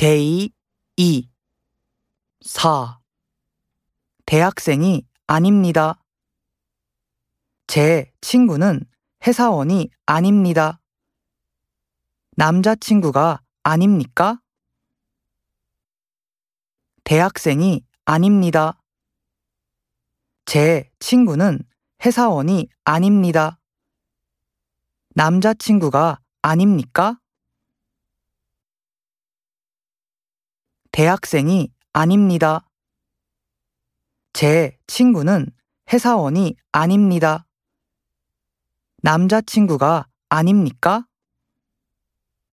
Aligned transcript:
Day 0.00 0.52
2 0.94 1.28
4 2.40 3.00
대학생이 4.26 5.04
아닙니다. 5.26 6.00
제 7.66 8.12
친구는 8.20 8.84
회사원이 9.26 9.90
아닙니다. 10.06 10.78
남자친구가 12.36 13.42
아닙니까? 13.64 14.40
대학생이 17.02 17.84
아닙니다. 18.04 18.80
제 20.44 20.92
친구는 21.00 21.64
회사원이 22.06 22.68
아닙니다. 22.84 23.58
남자친구가 25.16 26.20
아닙니까? 26.42 27.18
대학생이 30.98 31.72
아닙니다. 31.92 32.68
제 34.32 34.76
친구는 34.88 35.46
회사원이 35.92 36.56
아닙니다. 36.72 37.46
남자친구가 39.04 40.08
아닙니까? 40.28 41.06